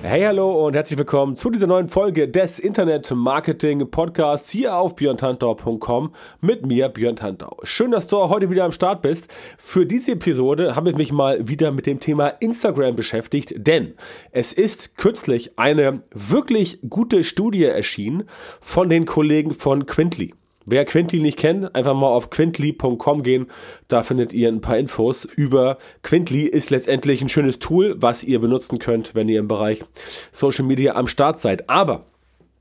Hey, 0.00 0.22
hallo 0.22 0.64
und 0.64 0.74
herzlich 0.74 0.96
willkommen 0.96 1.34
zu 1.34 1.50
dieser 1.50 1.66
neuen 1.66 1.88
Folge 1.88 2.28
des 2.28 2.60
Internet 2.60 3.10
Marketing 3.10 3.90
Podcasts 3.90 4.48
hier 4.48 4.76
auf 4.76 4.94
björntantau.com 4.94 6.14
mit 6.40 6.64
mir, 6.64 6.88
Björn 6.88 7.16
Tantau. 7.16 7.58
Schön, 7.64 7.90
dass 7.90 8.06
du 8.06 8.16
heute 8.16 8.48
wieder 8.48 8.64
am 8.64 8.70
Start 8.70 9.02
bist. 9.02 9.26
Für 9.58 9.86
diese 9.86 10.12
Episode 10.12 10.76
habe 10.76 10.90
ich 10.90 10.96
mich 10.96 11.10
mal 11.10 11.48
wieder 11.48 11.72
mit 11.72 11.86
dem 11.86 11.98
Thema 11.98 12.28
Instagram 12.28 12.94
beschäftigt, 12.94 13.54
denn 13.56 13.94
es 14.30 14.52
ist 14.52 14.96
kürzlich 14.96 15.58
eine 15.58 16.02
wirklich 16.14 16.78
gute 16.88 17.24
Studie 17.24 17.64
erschienen 17.64 18.28
von 18.60 18.88
den 18.88 19.04
Kollegen 19.04 19.52
von 19.52 19.84
Quintly. 19.84 20.32
Wer 20.70 20.84
Quintly 20.84 21.20
nicht 21.20 21.38
kennt, 21.38 21.74
einfach 21.74 21.94
mal 21.94 22.08
auf 22.08 22.30
quintly.com 22.30 23.22
gehen. 23.22 23.46
Da 23.88 24.02
findet 24.02 24.32
ihr 24.32 24.48
ein 24.48 24.60
paar 24.60 24.76
Infos 24.76 25.24
über 25.24 25.78
Quintly. 26.02 26.42
Ist 26.42 26.70
letztendlich 26.70 27.22
ein 27.22 27.28
schönes 27.28 27.58
Tool, 27.58 27.96
was 27.98 28.22
ihr 28.22 28.38
benutzen 28.40 28.78
könnt, 28.78 29.14
wenn 29.14 29.28
ihr 29.28 29.40
im 29.40 29.48
Bereich 29.48 29.84
Social 30.32 30.64
Media 30.64 30.94
am 30.94 31.06
Start 31.06 31.40
seid. 31.40 31.70
Aber 31.70 32.06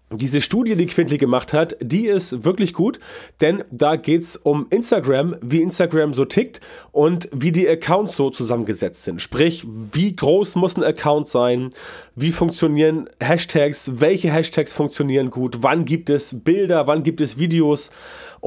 diese 0.10 0.40
Studie, 0.40 0.76
die 0.76 0.86
Quintly 0.86 1.18
gemacht 1.18 1.52
hat, 1.52 1.76
die 1.82 2.06
ist 2.06 2.46
wirklich 2.46 2.74
gut, 2.74 3.00
denn 3.42 3.64
da 3.72 3.98
geht 3.98 4.22
es 4.22 4.38
um 4.38 4.68
Instagram, 4.70 5.36
wie 5.42 5.62
Instagram 5.62 6.14
so 6.14 6.24
tickt 6.24 6.62
und 6.92 7.28
wie 7.34 7.52
die 7.52 7.68
Accounts 7.68 8.16
so 8.16 8.30
zusammengesetzt 8.30 9.04
sind. 9.04 9.22
Sprich, 9.22 9.66
wie 9.68 10.16
groß 10.16 10.56
muss 10.56 10.78
ein 10.78 10.84
Account 10.84 11.28
sein, 11.28 11.72
wie 12.16 12.32
funktionieren 12.32 13.10
Hashtags, 13.22 14.00
welche 14.00 14.32
Hashtags 14.32 14.72
funktionieren 14.72 15.30
gut, 15.30 15.58
wann 15.62 15.84
gibt 15.84 16.10
es 16.10 16.42
Bilder, 16.42 16.88
wann 16.88 17.04
gibt 17.04 17.20
es 17.20 17.38
Videos 17.38 17.92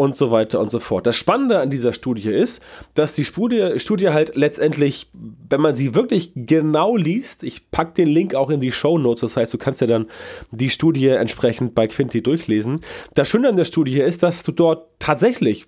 und 0.01 0.17
so 0.17 0.31
weiter 0.31 0.61
und 0.61 0.71
so 0.71 0.79
fort. 0.79 1.07
Das 1.07 1.15
Spannende 1.15 1.59
an 1.59 1.69
dieser 1.69 1.93
Studie 1.93 2.31
ist, 2.31 2.63
dass 2.95 3.15
die 3.15 3.25
Studie, 3.27 3.79
Studie 3.79 4.09
halt 4.09 4.35
letztendlich, 4.35 5.11
wenn 5.13 5.61
man 5.61 5.75
sie 5.75 5.95
wirklich 5.95 6.33
genau 6.35 6.97
liest, 6.97 7.45
ich 7.45 7.71
packe 7.71 7.93
den 7.93 8.09
Link 8.09 8.35
auch 8.35 8.49
in 8.49 8.63
die 8.63 8.73
Show 8.73 8.97
Notes, 8.97 9.21
das 9.21 9.37
heißt, 9.37 9.53
du 9.53 9.59
kannst 9.59 9.83
ja 9.83 9.87
dann 9.87 10.07
die 10.53 10.71
Studie 10.71 11.09
entsprechend 11.09 11.75
bei 11.75 11.87
Quinty 11.87 12.23
durchlesen. 12.23 12.81
Das 13.13 13.29
Schöne 13.29 13.51
an 13.51 13.59
der 13.59 13.67
Studie 13.67 14.01
ist, 14.01 14.23
dass 14.23 14.43
du 14.43 14.53
dort 14.53 14.89
tatsächlich 15.01 15.67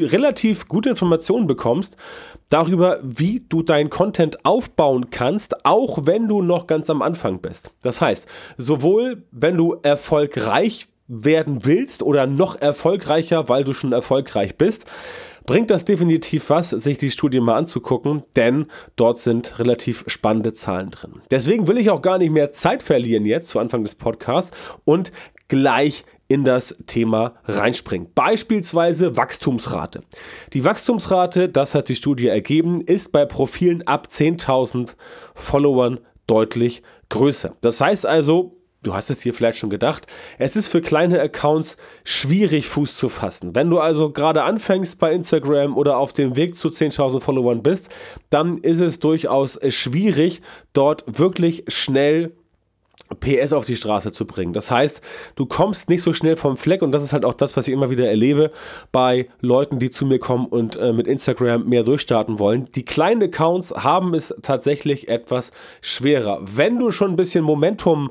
relativ 0.00 0.66
gute 0.66 0.88
Informationen 0.88 1.46
bekommst 1.46 1.98
darüber, 2.48 3.00
wie 3.02 3.44
du 3.46 3.62
deinen 3.62 3.90
Content 3.90 4.46
aufbauen 4.46 5.10
kannst, 5.10 5.66
auch 5.66 6.06
wenn 6.06 6.26
du 6.26 6.40
noch 6.40 6.66
ganz 6.66 6.88
am 6.88 7.02
Anfang 7.02 7.40
bist. 7.40 7.70
Das 7.82 8.00
heißt, 8.00 8.26
sowohl 8.56 9.24
wenn 9.30 9.58
du 9.58 9.76
erfolgreich 9.82 10.88
werden 11.06 11.64
willst 11.64 12.02
oder 12.02 12.26
noch 12.26 12.60
erfolgreicher, 12.60 13.48
weil 13.48 13.64
du 13.64 13.74
schon 13.74 13.92
erfolgreich 13.92 14.56
bist, 14.56 14.86
bringt 15.46 15.70
das 15.70 15.84
definitiv 15.84 16.48
was, 16.50 16.70
sich 16.70 16.98
die 16.98 17.10
Studie 17.10 17.40
mal 17.40 17.56
anzugucken, 17.56 18.22
denn 18.36 18.66
dort 18.96 19.18
sind 19.18 19.58
relativ 19.58 20.04
spannende 20.06 20.52
Zahlen 20.52 20.90
drin. 20.90 21.20
Deswegen 21.30 21.68
will 21.68 21.78
ich 21.78 21.90
auch 21.90 22.02
gar 22.02 22.18
nicht 22.18 22.30
mehr 22.30 22.50
Zeit 22.52 22.82
verlieren 22.82 23.26
jetzt 23.26 23.48
zu 23.48 23.58
Anfang 23.58 23.82
des 23.82 23.94
Podcasts 23.94 24.56
und 24.84 25.12
gleich 25.48 26.04
in 26.26 26.44
das 26.44 26.76
Thema 26.86 27.34
reinspringen. 27.44 28.08
Beispielsweise 28.14 29.16
Wachstumsrate. 29.16 30.02
Die 30.54 30.64
Wachstumsrate, 30.64 31.50
das 31.50 31.74
hat 31.74 31.90
die 31.90 31.96
Studie 31.96 32.28
ergeben, 32.28 32.80
ist 32.80 33.12
bei 33.12 33.26
Profilen 33.26 33.86
ab 33.86 34.08
10.000 34.10 34.94
Followern 35.34 36.00
deutlich 36.26 36.82
größer. 37.10 37.54
Das 37.60 37.82
heißt 37.82 38.06
also, 38.06 38.56
du 38.84 38.94
hast 38.94 39.10
es 39.10 39.22
hier 39.22 39.34
vielleicht 39.34 39.58
schon 39.58 39.70
gedacht, 39.70 40.06
es 40.38 40.56
ist 40.56 40.68
für 40.68 40.80
kleine 40.80 41.20
Accounts 41.20 41.76
schwierig 42.04 42.68
Fuß 42.68 42.96
zu 42.96 43.08
fassen. 43.08 43.54
Wenn 43.54 43.70
du 43.70 43.80
also 43.80 44.10
gerade 44.10 44.44
anfängst 44.44 44.98
bei 44.98 45.12
Instagram 45.12 45.76
oder 45.76 45.98
auf 45.98 46.12
dem 46.12 46.36
Weg 46.36 46.54
zu 46.54 46.68
10.000 46.68 47.20
Followern 47.20 47.62
bist, 47.62 47.90
dann 48.30 48.58
ist 48.58 48.80
es 48.80 49.00
durchaus 49.00 49.58
schwierig, 49.68 50.42
dort 50.72 51.04
wirklich 51.18 51.64
schnell 51.68 52.32
PS 53.20 53.52
auf 53.52 53.66
die 53.66 53.76
Straße 53.76 54.12
zu 54.12 54.26
bringen. 54.26 54.52
Das 54.52 54.70
heißt, 54.70 55.00
du 55.36 55.46
kommst 55.46 55.88
nicht 55.88 56.02
so 56.02 56.12
schnell 56.12 56.36
vom 56.36 56.56
Fleck 56.56 56.82
und 56.82 56.92
das 56.92 57.02
ist 57.02 57.12
halt 57.12 57.24
auch 57.24 57.34
das, 57.34 57.56
was 57.56 57.68
ich 57.68 57.74
immer 57.74 57.90
wieder 57.90 58.08
erlebe 58.08 58.50
bei 58.92 59.28
Leuten, 59.40 59.78
die 59.78 59.90
zu 59.90 60.06
mir 60.06 60.18
kommen 60.18 60.46
und 60.46 60.76
äh, 60.76 60.92
mit 60.92 61.06
Instagram 61.06 61.68
mehr 61.68 61.82
durchstarten 61.82 62.38
wollen. 62.38 62.68
Die 62.74 62.84
kleinen 62.84 63.22
Accounts 63.22 63.72
haben 63.72 64.14
es 64.14 64.34
tatsächlich 64.42 65.08
etwas 65.08 65.52
schwerer. 65.80 66.40
Wenn 66.42 66.78
du 66.78 66.90
schon 66.90 67.12
ein 67.12 67.16
bisschen 67.16 67.44
Momentum 67.44 68.10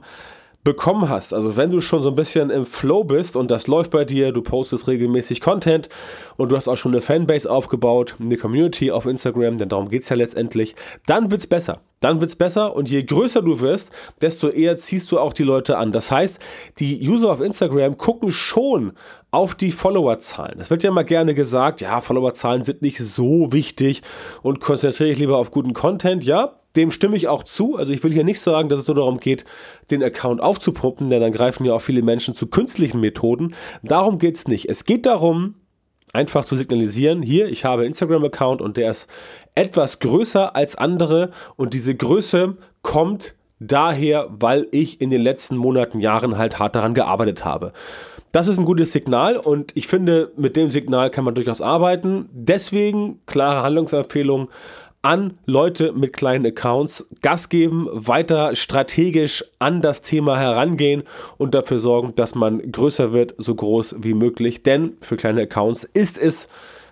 bekommen 0.63 1.09
hast. 1.09 1.33
Also 1.33 1.57
wenn 1.57 1.71
du 1.71 1.81
schon 1.81 2.01
so 2.03 2.09
ein 2.09 2.15
bisschen 2.15 2.49
im 2.49 2.65
Flow 2.65 3.03
bist 3.03 3.35
und 3.35 3.51
das 3.51 3.67
läuft 3.67 3.91
bei 3.91 4.05
dir, 4.05 4.31
du 4.31 4.41
postest 4.41 4.87
regelmäßig 4.87 5.41
Content 5.41 5.89
und 6.37 6.51
du 6.51 6.55
hast 6.55 6.67
auch 6.67 6.77
schon 6.77 6.93
eine 6.93 7.01
Fanbase 7.01 7.51
aufgebaut, 7.51 8.15
eine 8.19 8.37
Community 8.37 8.91
auf 8.91 9.05
Instagram, 9.05 9.57
denn 9.57 9.69
darum 9.69 9.89
geht 9.89 10.03
es 10.03 10.09
ja 10.09 10.15
letztendlich, 10.15 10.75
dann 11.05 11.31
wird 11.31 11.41
es 11.41 11.47
besser. 11.47 11.81
Dann 11.99 12.19
wird 12.19 12.29
es 12.29 12.35
besser 12.35 12.75
und 12.75 12.89
je 12.89 13.03
größer 13.03 13.41
du 13.41 13.61
wirst, 13.61 13.93
desto 14.21 14.49
eher 14.49 14.75
ziehst 14.75 15.11
du 15.11 15.19
auch 15.19 15.31
die 15.31 15.43
Leute 15.43 15.77
an. 15.77 15.93
Das 15.93 16.11
heißt, 16.11 16.39
die 16.79 17.07
User 17.07 17.31
auf 17.31 17.39
Instagram 17.39 17.97
gucken 17.97 18.31
schon 18.31 18.93
auf 19.31 19.55
die 19.55 19.71
Followerzahlen. 19.71 20.59
Es 20.59 20.69
wird 20.69 20.83
ja 20.83 20.89
immer 20.89 21.05
gerne 21.05 21.33
gesagt, 21.33 21.81
ja, 21.81 22.01
Followerzahlen 22.01 22.63
sind 22.63 22.81
nicht 22.81 22.99
so 22.99 23.51
wichtig 23.51 24.01
und 24.41 24.59
konzentriere 24.59 25.11
ich 25.11 25.19
lieber 25.19 25.37
auf 25.37 25.51
guten 25.51 25.73
Content. 25.73 26.23
Ja, 26.25 26.55
dem 26.75 26.91
stimme 26.91 27.17
ich 27.17 27.27
auch 27.27 27.43
zu. 27.43 27.75
Also 27.75 27.91
ich 27.91 28.03
will 28.03 28.11
hier 28.11 28.23
nicht 28.23 28.39
sagen, 28.39 28.69
dass 28.69 28.79
es 28.79 28.87
nur 28.87 28.95
darum 28.95 29.19
geht, 29.19 29.45
den 29.91 30.03
Account 30.03 30.41
aufzupumpen, 30.41 31.07
denn 31.07 31.21
dann 31.21 31.31
greifen 31.31 31.65
ja 31.65 31.73
auch 31.73 31.81
viele 31.81 32.01
Menschen 32.01 32.35
zu 32.35 32.47
künstlichen 32.47 32.99
Methoden. 32.99 33.53
Darum 33.83 34.17
geht 34.17 34.35
es 34.35 34.47
nicht. 34.47 34.69
Es 34.69 34.85
geht 34.85 35.05
darum, 35.05 35.55
einfach 36.13 36.45
zu 36.45 36.55
signalisieren, 36.55 37.21
hier, 37.21 37.47
ich 37.47 37.65
habe 37.65 37.85
Instagram-Account 37.85 38.61
und 38.61 38.77
der 38.77 38.91
ist 38.91 39.07
etwas 39.55 39.99
größer 39.99 40.55
als 40.55 40.75
andere 40.75 41.31
und 41.55 41.73
diese 41.73 41.95
Größe 41.95 42.57
kommt 42.83 43.35
daher, 43.59 44.27
weil 44.29 44.67
ich 44.71 45.01
in 45.01 45.09
den 45.09 45.21
letzten 45.21 45.57
Monaten, 45.57 45.99
Jahren 45.99 46.37
halt 46.37 46.59
hart 46.59 46.75
daran 46.75 46.93
gearbeitet 46.93 47.43
habe. 47.45 47.73
Das 48.31 48.47
ist 48.47 48.57
ein 48.57 48.65
gutes 48.65 48.91
Signal 48.91 49.37
und 49.37 49.71
ich 49.75 49.87
finde, 49.87 50.31
mit 50.35 50.55
dem 50.55 50.71
Signal 50.71 51.11
kann 51.11 51.23
man 51.23 51.35
durchaus 51.35 51.61
arbeiten. 51.61 52.29
Deswegen 52.31 53.21
klare 53.27 53.61
Handlungsempfehlung 53.61 54.49
an 55.03 55.37
Leute 55.45 55.91
mit 55.91 56.13
kleinen 56.13 56.47
Accounts 56.47 57.07
Gas 57.21 57.49
geben, 57.49 57.87
weiter 57.91 58.55
strategisch 58.55 59.43
an 59.59 59.81
das 59.81 60.01
Thema 60.01 60.39
herangehen 60.39 61.03
und 61.37 61.53
dafür 61.53 61.79
sorgen, 61.79 62.15
dass 62.15 62.35
man 62.35 62.71
größer 62.71 63.11
wird, 63.11 63.35
so 63.37 63.53
groß 63.53 63.97
wie 63.99 64.13
möglich. 64.13 64.63
Denn 64.63 64.97
für 65.01 65.17
kleine 65.17 65.41
Accounts 65.41 65.83
ist 65.83 66.17
es 66.17 66.47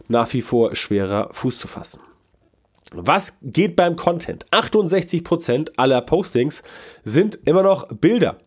nach 0.09 0.31
wie 0.33 0.41
vor 0.41 0.75
schwerer 0.75 1.29
Fuß 1.31 1.57
zu 1.57 1.67
fassen. 1.67 2.01
Was 2.93 3.37
geht 3.41 3.77
beim 3.77 3.95
Content? 3.95 4.45
68% 4.51 5.71
aller 5.77 6.01
Postings 6.01 6.61
sind 7.05 7.39
immer 7.45 7.63
noch 7.63 7.87
Bilder. 7.87 8.39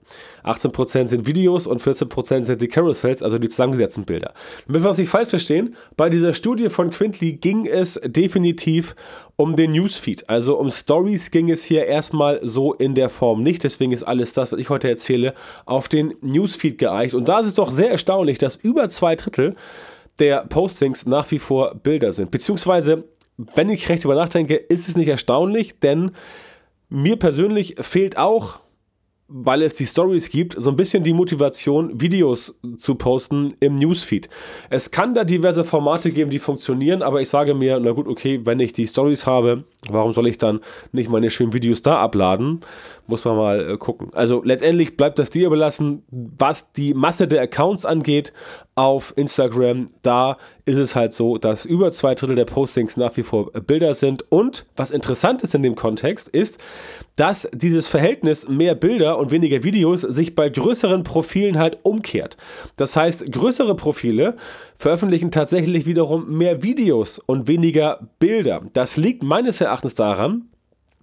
18% 0.45 1.09
sind 1.09 1.27
Videos 1.27 1.67
und 1.67 1.81
14% 1.81 2.45
sind 2.45 2.61
die 2.61 2.69
Carousels, 2.69 3.23
also 3.23 3.39
die 3.39 3.49
zusammengesetzten 3.49 4.05
Bilder. 4.05 4.35
Damit 4.67 4.83
wir 4.83 4.91
uns 4.91 4.99
nicht 4.99 5.09
falsch 5.09 5.31
verstehen, 5.31 5.75
bei 5.97 6.11
dieser 6.11 6.35
Studie 6.35 6.69
von 6.69 6.91
Quintly 6.91 7.33
ging 7.33 7.65
es 7.65 7.99
definitiv 8.05 8.95
um 9.37 9.57
den 9.57 9.73
Newsfeed. 9.73 10.29
Also 10.29 10.59
um 10.59 10.71
Stories 10.71 11.31
ging 11.31 11.51
es 11.51 11.65
hier 11.65 11.87
erstmal 11.87 12.39
so 12.43 12.75
in 12.75 12.95
der 12.95 13.09
Form 13.09 13.43
nicht. 13.43 13.65
Deswegen 13.65 13.93
ist 13.93 14.03
alles 14.03 14.35
das, 14.35 14.53
was 14.53 14.61
ich 14.61 14.69
heute 14.69 14.91
erzähle, 14.91 15.33
auf 15.65 15.89
den 15.89 16.17
Newsfeed 16.21 16.77
geeicht. 16.77 17.15
Und 17.15 17.31
da 17.31 17.41
ist 17.41 17.47
es 17.47 17.55
doch 17.55 17.73
sehr 17.73 17.91
erstaunlich, 17.91 18.37
dass 18.37 18.57
über 18.57 18.91
zwei 18.91 19.17
Drittel 19.17 19.55
der 20.19 20.45
Postings 20.45 21.07
nach 21.07 21.31
wie 21.31 21.39
vor 21.39 21.75
Bilder 21.75 22.13
sind. 22.13 22.31
Beziehungsweise 22.31 23.05
wenn 23.37 23.69
ich 23.71 23.89
recht 23.89 24.05
über 24.05 24.15
nachdenke, 24.15 24.55
ist 24.55 24.89
es 24.89 24.97
nicht 24.97 25.09
erstaunlich, 25.09 25.79
denn 25.81 26.13
mir 26.89 27.17
persönlich 27.17 27.77
fehlt 27.81 28.17
auch 28.17 28.61
weil 29.27 29.63
es 29.63 29.75
die 29.75 29.87
Stories 29.87 30.29
gibt, 30.29 30.55
so 30.59 30.69
ein 30.69 30.77
bisschen 30.77 31.03
die 31.03 31.15
Motivation, 31.15 31.99
Videos 31.99 32.55
zu 32.79 32.95
posten 32.95 33.55
im 33.59 33.77
Newsfeed. 33.77 34.29
Es 34.69 34.91
kann 34.91 35.15
da 35.15 35.25
diverse 35.25 35.65
Formate 35.65 36.11
geben, 36.11 36.31
die 36.31 36.39
funktionieren, 36.39 37.03
aber 37.03 37.23
ich 37.23 37.31
sage 37.31 37.55
mir, 37.55 37.81
na 37.81 37.93
gut, 37.93 38.07
okay, 38.07 38.41
wenn 38.45 38.61
ich 38.61 38.75
die 38.75 38.87
Stories 38.87 39.27
habe, 39.27 39.65
warum 39.89 40.13
soll 40.13 40.27
ich 40.27 40.37
dann 40.37 40.61
nicht 40.93 41.09
meine 41.09 41.31
schönen 41.31 41.55
Videos 41.55 41.81
da 41.81 42.01
abladen? 42.01 42.61
Muss 43.07 43.25
man 43.25 43.37
mal 43.37 43.71
äh, 43.73 43.77
gucken. 43.79 44.11
Also 44.13 44.43
letztendlich 44.45 44.97
bleibt 44.97 45.19
das 45.19 45.31
dir 45.31 45.47
überlassen, 45.47 46.03
was 46.11 46.71
die 46.73 46.93
Masse 46.93 47.27
der 47.27 47.43
Accounts 47.43 47.87
angeht 47.87 48.33
auf 48.75 49.13
Instagram. 49.17 49.89
Da 50.03 50.37
ist 50.65 50.79
es 50.79 50.95
halt 50.97 51.13
so, 51.13 51.39
dass 51.39 51.65
über 51.65 51.93
zwei 51.93 52.15
Drittel 52.15 52.37
der 52.37 52.45
Postings 52.45 52.97
nach 52.97 53.17
wie 53.17 53.23
vor 53.23 53.53
Bilder 53.53 53.95
sind. 53.95 54.31
Und 54.31 54.67
was 54.77 54.91
interessant 54.91 55.43
ist 55.43 55.55
in 55.55 55.63
dem 55.63 55.75
Kontext, 55.75 56.29
ist, 56.29 56.59
dass 57.17 57.49
dieses 57.53 57.87
Verhältnis 57.87 58.49
mehr 58.49 58.75
Bilder 58.75 59.19
und 59.19 59.31
weniger 59.31 59.63
Videos 59.63 60.01
sich 60.01 60.35
bei 60.35 60.49
größeren 60.49 61.05
Profilen 61.05 61.59
halt 61.59 61.79
umkehrt. 61.83 62.37
Das 62.77 62.97
heißt, 62.97 63.31
größere 63.31 63.77
Profile 63.77 64.37
veröffentlichen 64.77 65.31
tatsächlich 65.31 65.87
wiederum 65.87 66.37
mehr 66.37 66.63
Videos 66.63 67.19
und 67.19 67.47
weniger 67.47 68.09
Bilder. 68.19 68.63
Das 68.73 68.97
liegt 68.97 69.23
meines 69.23 69.61
Erachtens 69.61 69.95
daran, 69.95 70.49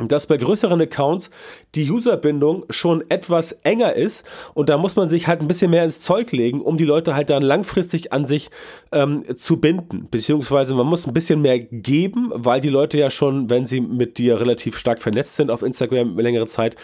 dass 0.07 0.27
bei 0.27 0.37
größeren 0.37 0.81
Accounts 0.81 1.29
die 1.75 1.89
Userbindung 1.89 2.65
schon 2.69 3.03
etwas 3.09 3.53
enger 3.63 3.93
ist 3.95 4.25
und 4.53 4.69
da 4.69 4.77
muss 4.77 4.95
man 4.95 5.09
sich 5.09 5.27
halt 5.27 5.41
ein 5.41 5.47
bisschen 5.47 5.71
mehr 5.71 5.83
ins 5.83 6.01
Zeug 6.01 6.31
legen, 6.31 6.61
um 6.61 6.77
die 6.77 6.85
Leute 6.85 7.15
halt 7.15 7.29
dann 7.29 7.43
langfristig 7.43 8.13
an 8.13 8.25
sich 8.25 8.49
ähm, 8.91 9.23
zu 9.35 9.57
binden. 9.57 10.07
Beziehungsweise 10.09 10.73
man 10.73 10.87
muss 10.87 11.07
ein 11.07 11.13
bisschen 11.13 11.41
mehr 11.41 11.59
geben, 11.59 12.31
weil 12.33 12.61
die 12.61 12.69
Leute 12.69 12.97
ja 12.97 13.09
schon, 13.09 13.49
wenn 13.49 13.65
sie 13.65 13.81
mit 13.81 14.17
dir 14.17 14.39
relativ 14.39 14.77
stark 14.77 15.01
vernetzt 15.01 15.35
sind 15.35 15.51
auf 15.51 15.61
Instagram 15.61 16.17
längere 16.17 16.47
Zeit, 16.47 16.75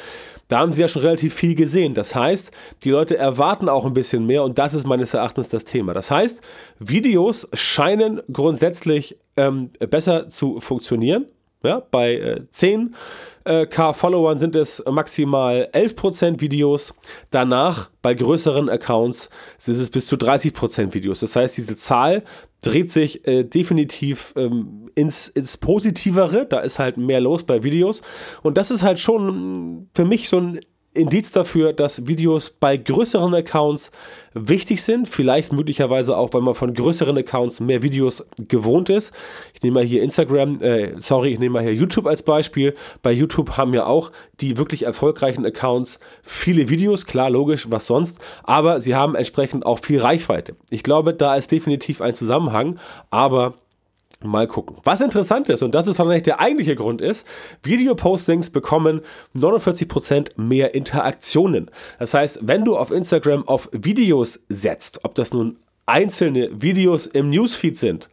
da 0.48 0.60
haben 0.60 0.74
sie 0.74 0.82
ja 0.82 0.88
schon 0.88 1.02
relativ 1.02 1.34
viel 1.34 1.56
gesehen. 1.56 1.94
Das 1.94 2.16
heißt, 2.16 2.52
die 2.84 2.90
Leute 2.90 3.18
erwarten 3.18 3.70
auch 3.70 3.86
ein 3.86 3.94
bisschen 3.94 4.26
mehr 4.26 4.44
und 4.44 4.58
das 4.58 4.74
ist 4.74 4.88
meines 4.88 5.14
Erachtens 5.14 5.50
das 5.50 5.66
Thema. 5.66 5.94
Das 5.94 6.10
heißt, 6.10 6.42
Videos 6.80 7.48
scheinen 7.54 8.22
grundsätzlich 8.32 9.18
ähm, 9.36 9.72
besser 9.90 10.28
zu 10.28 10.60
funktionieren 10.60 11.28
ja, 11.68 11.84
bei 11.92 12.16
äh, 12.16 12.42
10k 12.52 12.92
äh, 13.90 13.94
Followern 13.94 14.40
sind 14.40 14.56
es 14.56 14.84
maximal 14.90 15.70
11% 15.74 16.42
Videos. 16.42 16.94
Danach 17.30 17.90
bei 18.02 18.14
größeren 18.14 18.70
Accounts 18.70 19.30
ist 19.58 19.68
es 19.68 19.90
bis 19.90 20.08
zu 20.08 20.16
30% 20.16 20.94
Videos. 20.94 21.20
Das 21.20 21.36
heißt, 21.36 21.58
diese 21.58 21.76
Zahl 21.76 22.24
dreht 22.62 22.90
sich 22.90 23.28
äh, 23.28 23.44
definitiv 23.44 24.34
ähm, 24.36 24.90
ins, 24.96 25.28
ins 25.28 25.58
Positivere. 25.58 26.46
Da 26.46 26.60
ist 26.60 26.80
halt 26.80 26.98
mehr 26.98 27.22
los 27.22 27.44
bei 27.44 27.64
Videos. 27.64 28.02
Und 28.44 28.58
das 28.58 28.72
ist 28.72 28.84
halt 28.84 29.00
schon 29.00 29.90
für 29.94 30.06
mich 30.06 30.30
so 30.30 30.40
ein 30.40 30.60
Indiz 30.94 31.32
dafür, 31.32 31.74
dass 31.74 32.08
Videos 32.08 32.50
bei 32.50 32.76
größeren 32.76 33.34
Accounts 33.36 33.92
wichtig 34.34 34.84
sind. 34.84 35.08
Vielleicht 35.08 35.54
möglicherweise 35.54 36.18
auch, 36.18 36.34
weil 36.34 36.42
man 36.42 36.56
von 36.56 36.74
größeren 36.74 37.18
Accounts 37.18 37.60
mehr 37.60 37.84
Videos 37.84 38.26
gewohnt 38.48 38.90
ist. 38.90 39.14
Ich 39.54 39.62
nehme 39.62 39.76
mal 39.76 39.84
hier 39.84 40.02
Instagram, 40.02 40.62
äh, 40.62 41.00
sorry, 41.00 41.34
ich 41.34 41.40
nehme 41.40 41.54
mal 41.54 41.64
hier 41.64 41.74
YouTube 41.74 42.08
als 42.08 42.24
Beispiel. 42.24 42.76
Bei 43.04 43.12
YouTube 43.12 43.58
haben 43.58 43.74
ja 43.74 43.86
auch 43.86 44.12
die 44.40 44.58
wirklich 44.58 44.84
erfolgreichen 44.84 45.46
Accounts 45.46 46.00
viele 46.24 46.70
Videos, 46.70 47.06
klar, 47.06 47.30
logisch, 47.30 47.68
was 47.70 47.86
sonst, 47.86 48.20
aber 48.44 48.80
sie 48.80 48.96
haben 48.96 49.16
entsprechend 49.16 49.66
auch 49.66 49.80
viel 49.80 50.00
Reichweite. 50.00 50.56
Ich 50.70 50.84
glaube, 50.84 51.14
da 51.14 51.36
ist 51.36 51.52
definitiv 51.52 52.02
ein 52.02 52.16
Zusammenhang, 52.16 52.80
aber 53.12 53.56
Mal 54.24 54.48
gucken. 54.48 54.78
Was 54.84 55.02
interessant 55.02 55.48
ist, 55.50 55.62
und 55.62 55.76
das 55.76 55.88
ist 55.88 56.00
wahrscheinlich 56.00 56.24
der 56.24 56.40
eigentliche 56.40 56.76
Grund 56.76 57.02
ist, 57.02 57.28
Videopostings 57.62 58.50
bekommen 58.50 59.02
49% 59.36 60.42
mehr 60.42 60.74
Interaktionen. 60.74 61.70
Das 62.00 62.16
heißt, 62.16 62.40
wenn 62.42 62.66
du 62.66 62.78
auf 62.78 62.90
Instagram 62.90 63.48
auf 63.48 63.70
Videos 63.72 64.40
setzt, 64.50 65.06
ob 65.06 65.14
das 65.14 65.34
nun 65.34 65.60
einzelne 65.86 66.50
Videos 66.62 67.06
im 67.06 67.30
Newsfeed 67.30 67.78
sind, 67.78 68.10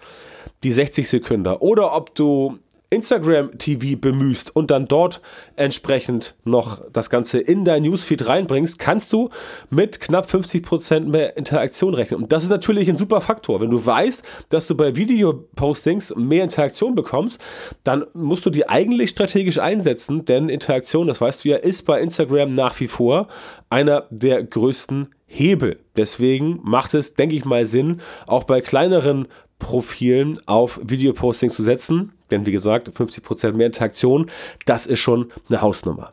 die 0.63 0.73
60 0.73 1.09
Sekunden, 1.09 1.57
oder 1.57 1.95
ob 1.95 2.15
du 2.15 2.59
Instagram 2.91 3.59
TV 3.59 3.99
bemühst 3.99 4.55
und 4.55 4.71
dann 4.71 4.87
dort 4.87 5.21
entsprechend 5.57 6.37
noch 6.45 6.83
das 6.93 7.11
Ganze 7.11 7.41
in 7.41 7.65
dein 7.65 7.83
Newsfeed 7.83 8.27
reinbringst, 8.27 8.79
kannst 8.79 9.13
du 9.13 9.31
mit 9.71 10.01
knapp 10.01 10.31
50% 10.31 11.01
mehr 11.01 11.37
Interaktion 11.37 11.95
rechnen. 11.95 12.23
Und 12.23 12.33
das 12.33 12.45
ist 12.45 12.51
natürlich 12.51 12.89
ein 12.89 12.97
super 12.97 13.21
Faktor. 13.21 13.61
Wenn 13.61 13.71
du 13.71 13.85
weißt, 13.85 14.25
dass 14.49 14.67
du 14.67 14.77
bei 14.77 14.95
Videopostings 14.97 16.15
mehr 16.17 16.45
Interaktion 16.45 16.95
bekommst, 16.95 17.41
dann 17.83 18.05
musst 18.15 18.47
du 18.47 18.51
die 18.51 18.69
eigentlich 18.69 19.11
strategisch 19.11 19.59
einsetzen, 19.59 20.25
denn 20.25 20.49
Interaktion, 20.49 21.09
das 21.09 21.21
weißt 21.21 21.45
du 21.45 21.49
ja, 21.49 21.57
ist 21.57 21.83
bei 21.83 22.01
Instagram 22.01 22.55
nach 22.55 22.79
wie 22.81 22.89
vor 22.89 23.29
einer 23.71 24.07
der 24.11 24.45
größten 24.45 25.09
Hebel. 25.27 25.81
Deswegen 25.97 26.61
macht 26.63 26.95
es, 26.95 27.15
denke 27.15 27.35
ich 27.35 27.45
mal, 27.45 27.67
Sinn, 27.67 28.01
auch 28.27 28.45
bei 28.45 28.61
kleineren 28.61 29.27
Profilen 29.59 30.39
auf 30.47 30.81
Videopostings 30.83 31.55
zu 31.55 31.63
setzen. 31.63 32.13
Denn 32.35 32.47
wie 32.47 32.53
gesagt, 32.53 32.89
50% 32.89 33.53
mehr 33.53 33.69
Interaktion, 33.69 34.29
das 34.67 34.89
ist 34.89 34.99
schon 34.99 35.33
eine 35.49 35.63
Hausnummer. 35.63 36.13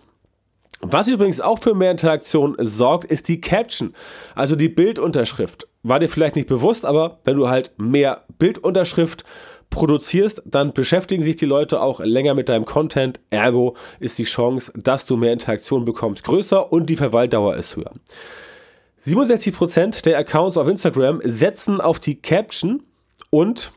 Was 0.81 1.07
übrigens 1.07 1.41
auch 1.41 1.57
für 1.57 1.73
mehr 1.73 1.89
Interaktion 1.89 2.55
sorgt, 2.59 3.05
ist 3.05 3.27
die 3.27 3.41
Caption, 3.41 3.95
also 4.35 4.55
die 4.55 4.69
Bildunterschrift. 4.69 5.67
War 5.81 5.99
dir 5.99 6.09
vielleicht 6.09 6.35
nicht 6.35 6.47
bewusst, 6.47 6.85
aber 6.85 7.19
wenn 7.23 7.37
du 7.37 7.49
halt 7.49 7.71
mehr 7.77 8.25
Bildunterschrift 8.37 9.23
produzierst, 9.71 10.43
dann 10.45 10.73
beschäftigen 10.73 11.23
sich 11.23 11.37
die 11.37 11.45
Leute 11.45 11.81
auch 11.81 11.99
länger 11.99 12.35
mit 12.35 12.49
deinem 12.49 12.65
Content. 12.65 13.19
Ergo 13.31 13.75
ist 13.99 14.19
die 14.19 14.25
Chance, 14.25 14.71
dass 14.75 15.07
du 15.07 15.17
mehr 15.17 15.33
Interaktion 15.33 15.85
bekommst, 15.85 16.23
größer 16.23 16.71
und 16.71 16.87
die 16.87 16.97
Verweildauer 16.97 17.55
ist 17.55 17.75
höher. 17.75 17.93
67% 19.03 20.03
der 20.03 20.19
Accounts 20.19 20.57
auf 20.57 20.67
Instagram 20.67 21.19
setzen 21.23 21.81
auf 21.81 21.99
die 21.99 22.21
Caption 22.21 22.83
und 23.31 23.71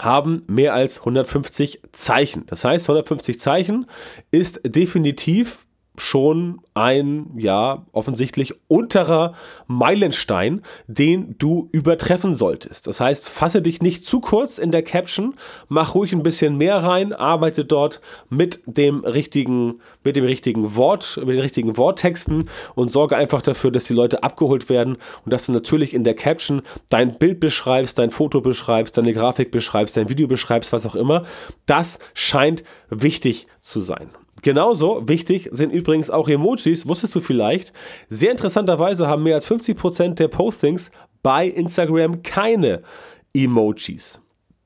haben 0.00 0.42
mehr 0.46 0.74
als 0.74 0.98
150 0.98 1.80
Zeichen. 1.92 2.46
Das 2.46 2.64
heißt, 2.64 2.84
150 2.86 3.38
Zeichen 3.38 3.86
ist 4.30 4.60
definitiv 4.64 5.58
schon 5.96 6.60
ein, 6.74 7.30
ja, 7.36 7.86
offensichtlich 7.92 8.54
unterer 8.66 9.34
Meilenstein, 9.68 10.62
den 10.88 11.36
du 11.38 11.68
übertreffen 11.70 12.34
solltest. 12.34 12.88
Das 12.88 12.98
heißt, 12.98 13.28
fasse 13.28 13.62
dich 13.62 13.80
nicht 13.80 14.04
zu 14.04 14.20
kurz 14.20 14.58
in 14.58 14.72
der 14.72 14.82
Caption, 14.82 15.34
mach 15.68 15.94
ruhig 15.94 16.12
ein 16.12 16.24
bisschen 16.24 16.56
mehr 16.56 16.78
rein, 16.78 17.12
arbeite 17.12 17.64
dort 17.64 18.00
mit 18.28 18.60
dem 18.66 19.04
richtigen, 19.04 19.80
mit 20.02 20.16
dem 20.16 20.24
richtigen 20.24 20.74
Wort, 20.74 21.16
mit 21.18 21.36
den 21.36 21.40
richtigen 21.40 21.76
Worttexten 21.76 22.50
und 22.74 22.90
sorge 22.90 23.16
einfach 23.16 23.42
dafür, 23.42 23.70
dass 23.70 23.84
die 23.84 23.94
Leute 23.94 24.24
abgeholt 24.24 24.68
werden 24.68 24.96
und 25.24 25.32
dass 25.32 25.46
du 25.46 25.52
natürlich 25.52 25.94
in 25.94 26.02
der 26.02 26.14
Caption 26.14 26.62
dein 26.88 27.18
Bild 27.18 27.38
beschreibst, 27.38 27.98
dein 27.98 28.10
Foto 28.10 28.40
beschreibst, 28.40 28.98
deine 28.98 29.12
Grafik 29.12 29.52
beschreibst, 29.52 29.96
dein 29.96 30.08
Video 30.08 30.26
beschreibst, 30.26 30.72
was 30.72 30.86
auch 30.86 30.96
immer. 30.96 31.24
Das 31.66 32.00
scheint 32.14 32.64
wichtig 32.90 33.46
zu 33.60 33.80
sein. 33.80 34.10
Genauso 34.44 35.08
wichtig 35.08 35.48
sind 35.52 35.72
übrigens 35.72 36.10
auch 36.10 36.28
Emojis, 36.28 36.86
wusstest 36.86 37.14
du 37.14 37.22
vielleicht. 37.22 37.72
Sehr 38.10 38.30
interessanterweise 38.30 39.08
haben 39.08 39.22
mehr 39.22 39.36
als 39.36 39.48
50% 39.50 40.16
der 40.16 40.28
Postings 40.28 40.90
bei 41.22 41.46
Instagram 41.46 42.20
keine 42.22 42.82
Emojis. 43.32 44.20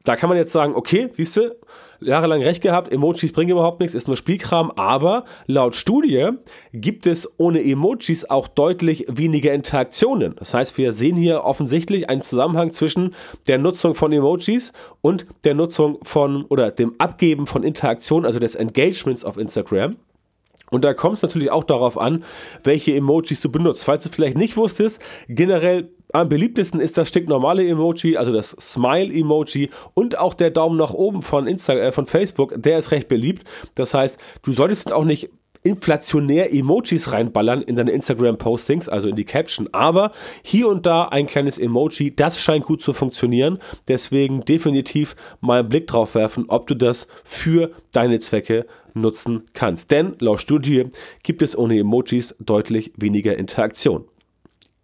Da 0.08 0.16
kann 0.16 0.30
man 0.30 0.38
jetzt 0.38 0.52
sagen, 0.52 0.74
okay, 0.74 1.10
siehst 1.12 1.36
du, 1.36 1.54
jahrelang 2.00 2.42
recht 2.42 2.62
gehabt, 2.62 2.90
Emojis 2.90 3.30
bringen 3.30 3.50
überhaupt 3.50 3.78
nichts, 3.78 3.94
ist 3.94 4.06
nur 4.06 4.16
Spielkram, 4.16 4.70
aber 4.70 5.26
laut 5.46 5.74
Studie 5.74 6.30
gibt 6.72 7.06
es 7.06 7.30
ohne 7.38 7.62
Emojis 7.62 8.24
auch 8.24 8.48
deutlich 8.48 9.04
weniger 9.06 9.52
Interaktionen. 9.52 10.34
Das 10.38 10.54
heißt, 10.54 10.78
wir 10.78 10.94
sehen 10.94 11.16
hier 11.16 11.44
offensichtlich 11.44 12.08
einen 12.08 12.22
Zusammenhang 12.22 12.72
zwischen 12.72 13.14
der 13.48 13.58
Nutzung 13.58 13.94
von 13.94 14.10
Emojis 14.10 14.72
und 15.02 15.26
der 15.44 15.52
Nutzung 15.52 15.98
von 16.04 16.46
oder 16.46 16.70
dem 16.70 16.94
Abgeben 16.96 17.46
von 17.46 17.62
Interaktionen, 17.62 18.24
also 18.24 18.38
des 18.38 18.54
Engagements 18.54 19.26
auf 19.26 19.36
Instagram. 19.36 19.96
Und 20.70 20.84
da 20.84 20.94
kommt 20.94 21.16
es 21.16 21.22
natürlich 21.22 21.50
auch 21.50 21.64
darauf 21.64 21.98
an, 21.98 22.24
welche 22.62 22.94
Emojis 22.94 23.40
du 23.40 23.50
benutzt. 23.50 23.84
Falls 23.84 24.04
du 24.04 24.10
vielleicht 24.10 24.36
nicht 24.36 24.56
wusstest, 24.56 25.00
generell 25.28 25.90
am 26.12 26.28
beliebtesten 26.28 26.80
ist 26.80 26.96
das 26.96 27.08
stinknormale 27.08 27.66
Emoji, 27.66 28.16
also 28.16 28.32
das 28.32 28.50
Smile-Emoji 28.58 29.70
und 29.94 30.18
auch 30.18 30.34
der 30.34 30.50
Daumen 30.50 30.78
nach 30.78 30.94
oben 30.94 31.22
von, 31.22 31.46
Insta 31.46 31.74
äh, 31.74 31.92
von 31.92 32.06
Facebook, 32.06 32.54
der 32.56 32.78
ist 32.78 32.90
recht 32.92 33.08
beliebt. 33.08 33.44
Das 33.74 33.92
heißt, 33.94 34.18
du 34.42 34.52
solltest 34.52 34.86
jetzt 34.86 34.92
auch 34.92 35.04
nicht 35.04 35.30
inflationär 35.68 36.52
Emojis 36.52 37.12
reinballern 37.12 37.62
in 37.62 37.76
deine 37.76 37.90
Instagram-Postings, 37.90 38.88
also 38.88 39.08
in 39.08 39.16
die 39.16 39.24
Caption. 39.24 39.68
Aber 39.72 40.12
hier 40.42 40.68
und 40.68 40.86
da 40.86 41.04
ein 41.04 41.26
kleines 41.26 41.58
Emoji, 41.58 42.14
das 42.14 42.40
scheint 42.40 42.64
gut 42.64 42.82
zu 42.82 42.92
funktionieren. 42.92 43.58
Deswegen 43.86 44.40
definitiv 44.40 45.14
mal 45.40 45.60
einen 45.60 45.68
Blick 45.68 45.86
drauf 45.86 46.14
werfen, 46.14 46.46
ob 46.48 46.66
du 46.66 46.74
das 46.74 47.06
für 47.24 47.72
deine 47.92 48.18
Zwecke 48.18 48.66
nutzen 48.94 49.44
kannst. 49.52 49.90
Denn 49.90 50.16
laut 50.18 50.40
Studie 50.40 50.86
gibt 51.22 51.42
es 51.42 51.56
ohne 51.56 51.78
Emojis 51.78 52.34
deutlich 52.40 52.92
weniger 52.96 53.36
Interaktion. 53.36 54.04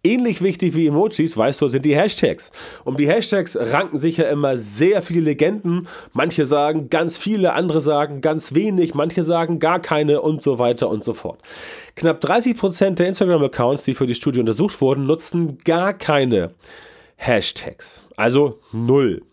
Ähnlich 0.05 0.43
wichtig 0.43 0.75
wie 0.75 0.85
Emojis, 0.85 1.35
weißt 1.35 1.61
du, 1.61 1.67
sind 1.67 1.83
die 1.83 1.95
Hashtags. 1.95 2.51
Um 2.83 2.95
die 2.95 3.07
Hashtags 3.07 3.57
ranken 3.59 3.97
sich 3.97 4.17
ja 4.17 4.25
immer 4.25 4.55
sehr 4.55 5.01
viele 5.01 5.21
Legenden. 5.21 5.87
Manche 6.13 6.45
sagen 6.45 6.91
ganz 6.91 7.17
viele, 7.17 7.53
andere 7.53 7.81
sagen 7.81 8.21
ganz 8.21 8.53
wenig, 8.53 8.93
manche 8.93 9.23
sagen 9.23 9.57
gar 9.57 9.79
keine 9.79 10.21
und 10.21 10.43
so 10.43 10.59
weiter 10.59 10.89
und 10.89 11.03
so 11.03 11.15
fort. 11.15 11.41
Knapp 11.95 12.23
30% 12.23 12.91
der 12.91 13.07
Instagram-Accounts, 13.07 13.83
die 13.83 13.95
für 13.95 14.05
die 14.05 14.13
Studie 14.13 14.39
untersucht 14.39 14.79
wurden, 14.79 15.07
nutzen 15.07 15.57
gar 15.65 15.93
keine 15.93 16.51
Hashtags. 17.15 18.03
Also 18.15 18.59
null. 18.71 19.23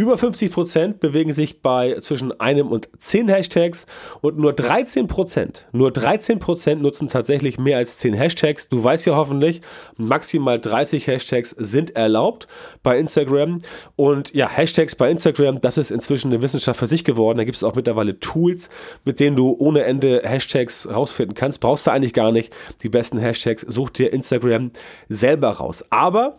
Über 0.00 0.14
50% 0.14 1.00
bewegen 1.00 1.32
sich 1.32 1.60
bei 1.60 1.96
zwischen 1.98 2.38
einem 2.38 2.68
und 2.68 2.88
zehn 2.98 3.28
Hashtags 3.28 3.84
und 4.20 4.38
nur 4.38 4.52
13%, 4.52 5.62
nur 5.72 5.90
13% 5.90 6.76
nutzen 6.76 7.08
tatsächlich 7.08 7.58
mehr 7.58 7.78
als 7.78 7.98
10 7.98 8.14
Hashtags. 8.14 8.68
Du 8.68 8.80
weißt 8.80 9.06
ja 9.06 9.16
hoffentlich, 9.16 9.60
maximal 9.96 10.60
30 10.60 11.08
Hashtags 11.08 11.50
sind 11.50 11.96
erlaubt 11.96 12.46
bei 12.84 12.96
Instagram. 12.96 13.60
Und 13.96 14.32
ja, 14.32 14.48
Hashtags 14.48 14.94
bei 14.94 15.10
Instagram, 15.10 15.60
das 15.60 15.78
ist 15.78 15.90
inzwischen 15.90 16.28
eine 16.28 16.42
Wissenschaft 16.42 16.78
für 16.78 16.86
sich 16.86 17.02
geworden. 17.02 17.38
Da 17.38 17.42
gibt 17.42 17.56
es 17.56 17.64
auch 17.64 17.74
mittlerweile 17.74 18.20
Tools, 18.20 18.70
mit 19.04 19.18
denen 19.18 19.34
du 19.34 19.56
ohne 19.58 19.82
Ende 19.82 20.22
Hashtags 20.22 20.88
rausfinden 20.88 21.34
kannst. 21.34 21.58
Brauchst 21.58 21.88
du 21.88 21.90
eigentlich 21.90 22.14
gar 22.14 22.30
nicht. 22.30 22.54
Die 22.84 22.88
besten 22.88 23.18
Hashtags 23.18 23.62
such 23.62 23.90
dir 23.90 24.12
Instagram 24.12 24.70
selber 25.08 25.50
raus. 25.50 25.84
Aber 25.90 26.38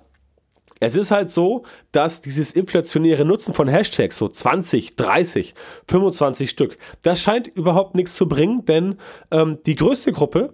es 0.79 0.95
ist 0.95 1.11
halt 1.11 1.29
so, 1.29 1.63
dass 1.91 2.21
dieses 2.21 2.53
inflationäre 2.53 3.25
Nutzen 3.25 3.53
von 3.53 3.67
Hashtags, 3.67 4.17
so 4.17 4.27
20, 4.27 4.95
30, 4.95 5.53
25 5.87 6.49
Stück, 6.49 6.77
das 7.01 7.21
scheint 7.21 7.47
überhaupt 7.47 7.95
nichts 7.95 8.13
zu 8.15 8.27
bringen, 8.27 8.65
denn 8.65 8.95
ähm, 9.31 9.59
die 9.65 9.75
größte 9.75 10.11
Gruppe 10.11 10.53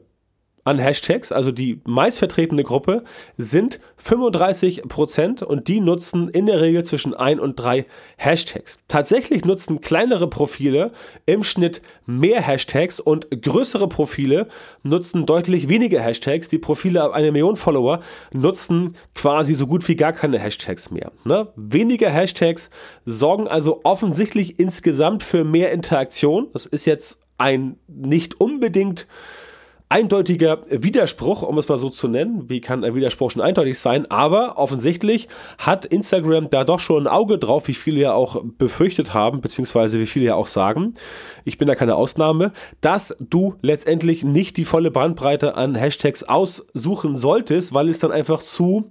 an 0.66 0.80
Hashtags, 0.80 1.32
also 1.32 1.52
die 1.52 1.80
meistvertretene 1.86 2.64
Gruppe, 2.64 3.04
sind 3.38 3.80
35% 4.04 5.44
und 5.44 5.68
die 5.68 5.80
nutzen 5.80 6.28
in 6.28 6.48
der 6.48 6.60
Regel 6.60 6.84
zwischen 6.84 7.14
1 7.14 7.40
und 7.40 7.56
3 7.56 7.86
Hashtags. 8.18 8.80
Tatsächlich 8.88 9.46
nutzen 9.46 9.80
kleinere 9.80 10.28
Profile 10.28 10.92
im 11.28 11.44
Schnitt 11.44 11.84
mehr 12.08 12.42
Hashtags 12.42 13.00
und 13.00 13.30
größere 13.30 13.88
Profile 13.88 14.48
nutzen 14.82 15.28
deutlich 15.28 15.70
weniger 15.70 16.02
Hashtags. 16.02 16.50
Die 16.50 16.58
Profile 16.58 17.04
ab 17.04 17.14
einer 17.14 17.32
Million 17.32 17.58
Follower 17.58 18.00
nutzen 18.34 18.96
quasi 19.14 19.54
so 19.54 19.68
gut 19.68 19.88
wie 19.88 19.96
gar 19.96 20.14
keine 20.14 20.40
Hashtags 20.40 20.90
mehr. 20.90 21.12
Ne? 21.26 21.48
Weniger 21.56 22.10
Hashtags 22.10 22.72
sorgen 23.06 23.48
also 23.48 23.82
offensichtlich 23.84 24.60
insgesamt 24.60 25.22
für 25.22 25.44
mehr 25.44 25.72
Interaktion. 25.72 26.48
Das 26.54 26.66
ist 26.66 26.86
jetzt 26.86 27.20
ein 27.38 27.78
nicht 27.88 28.40
unbedingt 28.40 29.08
eindeutiger 29.90 30.64
Widerspruch, 30.70 31.44
um 31.44 31.58
es 31.58 31.68
mal 31.68 31.78
so 31.78 31.90
zu 31.90 32.08
nennen. 32.08 32.50
Wie 32.50 32.62
kann 32.62 32.84
ein 32.84 32.96
Widerspruch 32.96 33.32
schon 33.32 33.42
eindeutig 33.42 33.78
sein? 33.78 34.10
Aber 34.10 34.58
offensichtlich 34.58 35.28
hat 35.58 35.86
Instagram 35.86 36.50
da 36.50 36.64
doch 36.64 36.80
schon 36.80 37.04
ein 37.04 37.08
Auge 37.08 37.38
drauf, 37.38 37.68
wie 37.68 37.74
viele 37.74 38.02
ja 38.02 38.14
auch 38.14 38.44
befürchtet 38.58 39.14
haben, 39.14 39.42
beziehungsweise 39.42 40.00
wie 40.00 40.06
viele 40.06 40.26
ja 40.26 40.36
auch 40.36 40.48
sagen. 40.48 40.96
Ich 41.44 41.58
bin 41.58 41.68
da 41.68 41.76
keine 41.76 41.96
Ausnahme, 41.96 42.52
dass 42.82 43.16
du 43.20 43.56
letztendlich 43.62 44.24
nicht 44.24 44.58
die 44.58 44.66
volle 44.66 44.92
Bandbreite 44.92 45.56
an 45.56 45.76
Hashtags 45.76 46.24
aussuchen 46.24 47.16
solltest, 47.16 47.74
weil 47.74 47.90
es 47.90 48.00
dann 48.00 48.12
einfach 48.12 48.42
zu 48.42 48.90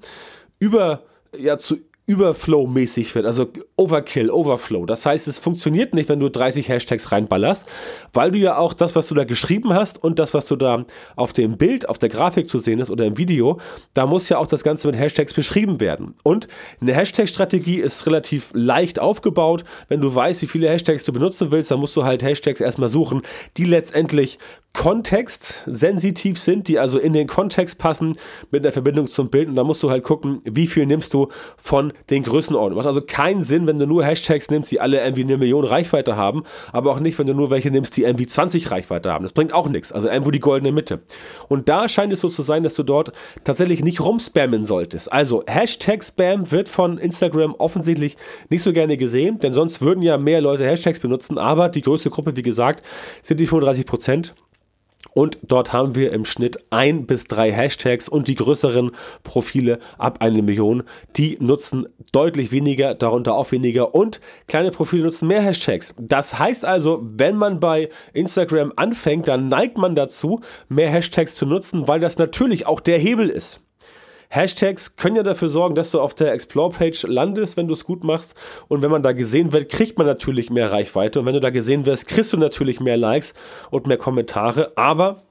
über 0.58 1.02
ja, 1.36 1.58
zu 1.58 1.78
Überflow-mäßig 2.06 3.14
wird, 3.14 3.25
also 3.25 3.49
Overkill, 3.76 4.30
Overflow. 4.30 4.84
Das 4.84 5.06
heißt, 5.06 5.26
es 5.26 5.38
funktioniert 5.38 5.94
nicht, 5.94 6.11
wenn 6.11 6.20
du 6.20 6.28
30 6.28 6.68
Hashtags 6.68 7.11
reinballerst, 7.12 7.66
weil 8.12 8.30
du 8.30 8.38
ja 8.38 8.58
auch 8.58 8.75
das, 8.75 8.94
was 8.94 9.08
du 9.08 9.14
da 9.14 9.25
geschrieben 9.25 9.73
hast 9.73 10.02
und 10.04 10.18
das, 10.18 10.34
was 10.34 10.46
du 10.46 10.56
da 10.56 10.84
auf 11.16 11.32
dem 11.32 11.56
Bild, 11.56 11.88
auf 11.88 11.96
der 11.96 12.11
Grafik 12.11 12.50
zu 12.50 12.58
sehen 12.58 12.78
ist 12.78 12.90
oder 12.90 13.06
im 13.06 13.16
Video, 13.16 13.58
da 13.94 14.06
muss 14.06 14.28
ja 14.28 14.37
auch 14.37 14.46
das 14.46 14.62
Ganze 14.62 14.87
mit 14.87 14.99
Hashtags 14.99 15.32
beschrieben 15.32 15.80
werden. 15.80 16.14
Und 16.23 16.46
eine 16.80 16.94
Hashtag-Strategie 16.94 17.78
ist 17.78 18.04
relativ 18.06 18.50
leicht 18.52 18.99
aufgebaut. 18.99 19.64
Wenn 19.88 20.02
du 20.02 20.14
weißt, 20.14 20.42
wie 20.42 20.46
viele 20.46 20.68
Hashtags 20.68 21.04
du 21.04 21.12
benutzen 21.12 21.50
willst, 21.52 21.70
dann 21.70 21.80
musst 21.80 21.96
du 21.96 22.04
halt 22.04 22.23
Hashtags 22.23 22.61
erstmal 22.61 22.90
suchen, 22.90 23.23
die 23.56 23.64
letztendlich 23.64 24.38
kontextsensitiv 24.75 26.38
sind, 26.38 26.69
die 26.69 26.78
also 26.78 26.99
in 26.99 27.12
den 27.12 27.26
Kontext 27.26 27.78
passen 27.78 28.16
mit 28.50 28.64
der 28.64 28.73
Verbindung 28.73 29.07
zum 29.07 29.31
Bild. 29.31 29.49
Und 29.49 29.57
da 29.57 29.64
musst 29.64 29.83
du 29.83 29.90
halt 29.90 30.04
gucken, 30.04 30.40
wie 30.45 30.66
viel 30.66 30.85
nimmst 30.85 31.14
du 31.14 31.28
von 31.57 31.93
den 32.11 32.25
Größenordnungen. 32.25 32.76
Macht 32.76 32.87
also 32.87 33.00
keinen 33.00 33.45
Sinn, 33.45 33.66
wenn 33.66 33.78
du 33.78 33.87
nur 33.87 34.04
Hashtags 34.04 34.50
nimmst, 34.50 34.71
die 34.71 34.81
alle 34.81 35.02
irgendwie 35.02 35.23
eine 35.23 35.38
Million 35.38 35.64
Reichweite 35.64 36.16
haben, 36.16 36.43
aber 36.73 36.90
auch 36.90 37.00
nicht, 37.00 37.19
wenn 37.19 37.26
du 37.26 37.35
nur 37.35 37.50
welche 37.50 37.71
nimmst, 37.71 37.97
die 37.97 38.02
irgendwie 38.02 38.26
20 38.26 38.71
Reichweite 38.71 39.12
haben. 39.12 39.23
Das 39.23 39.33
bringt 39.33 39.54
auch 39.54 39.69
nichts. 39.69 39.93
Also 39.93 40.09
irgendwo 40.09 40.33
die 40.33 40.40
goldene 40.40 40.73
Mitte. 40.73 41.00
Und 41.49 41.69
da 41.69 41.88
scheint 41.88 42.12
es 42.12 42.21
so 42.21 42.28
zu 42.28 42.43
sein, 42.43 42.64
dass 42.64 42.75
du 42.75 42.83
dort 42.83 43.12
tatsächlich 43.45 43.83
nicht 43.83 44.00
rumspammen 44.00 44.64
solltest. 44.64 45.12
Also 45.12 45.45
Hashtag-Spam 45.47 46.50
wird 46.50 46.69
von 46.69 46.99
Instagram 46.99 47.54
offensichtlich 47.54 48.16
nicht 48.50 48.62
so 48.62 48.73
gerne 48.73 48.97
gesehen, 48.97 49.38
denn 49.38 49.52
sonst 49.52 49.81
würden 49.81 50.02
ja 50.02 50.19
mehr 50.19 50.40
Leute 50.40 50.66
Hashtags 50.66 50.99
benutzen, 50.99 51.38
aber 51.38 51.69
die 51.69 51.81
größte 51.81 52.11
Gruppe, 52.11 52.37
wie 52.37 52.43
gesagt, 52.43 52.85
sind 53.23 53.38
die 53.38 53.47
35 53.47 53.87
Prozent. 53.87 54.35
Und 55.14 55.38
dort 55.42 55.73
haben 55.73 55.94
wir 55.94 56.12
im 56.12 56.25
Schnitt 56.25 56.59
ein 56.71 57.06
bis 57.06 57.26
drei 57.26 57.52
Hashtags 57.52 58.09
und 58.09 58.28
die 58.28 58.35
größeren 58.35 58.90
Profile 59.23 59.78
ab 59.97 60.18
eine 60.21 60.42
Million. 60.42 60.83
Die 61.16 61.38
nutzen 61.40 61.87
deutlich 62.12 62.52
weniger, 62.52 62.94
darunter 62.94 63.35
auch 63.35 63.52
weniger. 63.52 63.94
Und 63.94 64.21
kleine 64.49 64.73
Profile 64.73 65.04
nutzen 65.04 65.28
mehr 65.28 65.40
Hashtags. 65.40 65.94
Das 65.99 66.38
heißt 66.38 66.64
also, 66.64 67.00
wenn 67.02 67.37
man 67.37 67.61
bei 67.61 67.88
Instagram 68.12 68.73
anfängt, 68.76 69.28
dann 69.28 69.49
neigt 69.49 69.78
man 69.78 69.94
dazu, 69.94 70.40
mehr 70.68 70.90
Hashtags 70.90 71.37
zu 71.37 71.47
nutzen, 71.47 71.88
weil 71.88 72.00
das 72.00 72.18
natürlich 72.18 72.66
auch 72.66 72.80
der 72.80 72.99
Hebel 72.99 73.28
ist. 73.30 73.63
Hashtags 74.35 74.97
können 74.97 75.17
ja 75.17 75.23
dafür 75.23 75.49
sorgen, 75.49 75.75
dass 75.75 75.91
du 75.91 76.00
auf 76.00 76.14
der 76.14 76.33
Explore-Page 76.33 77.05
landest, 77.05 77.57
wenn 77.57 77.69
du 77.69 77.75
es 77.75 77.85
gut 77.85 78.03
machst. 78.03 78.35
Und 78.69 78.83
wenn 78.83 78.91
man 78.91 79.03
da 79.03 79.12
gesehen 79.12 79.53
wird, 79.53 79.71
kriegt 79.71 79.99
man 79.99 80.07
natürlich 80.07 80.50
mehr 80.50 80.73
Reichweite. 80.73 81.21
Und 81.21 81.26
wenn 81.26 81.35
du 81.35 81.41
da 81.41 81.50
gesehen 81.50 81.87
wirst, 81.87 82.09
kriegst 82.09 82.33
du 82.33 82.37
natürlich 82.37 82.81
mehr 82.81 82.97
Likes 82.97 83.35
und 83.71 83.87
mehr 83.87 83.99
Kommentare. 83.99 84.73
Aber 84.76 85.23